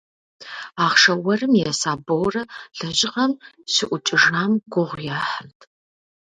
[0.85, 2.43] Ахъшэ уэрым еса Борэ
[2.77, 3.31] лэжьыгъэм
[3.73, 5.59] щыӏукӏыжам гугъу ехьырт.